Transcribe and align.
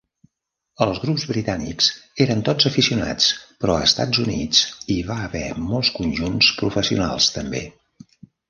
Els 0.85 0.99
grups 1.01 1.25
britànics 1.31 1.89
eren 2.25 2.41
tots 2.47 2.69
aficionats, 2.71 3.29
però 3.65 3.75
a 3.81 3.85
Estats 3.91 4.23
Units 4.25 4.65
hi 4.95 4.99
va 5.11 5.21
haver 5.29 5.45
molts 5.69 5.95
conjunts 6.01 6.53
professionals 6.65 7.33
també. 7.39 7.63